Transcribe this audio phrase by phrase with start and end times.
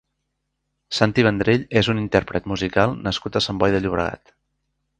[0.99, 4.35] Santi Vendrell és un intérpret musical nascut a Sant Boi de Llobregat.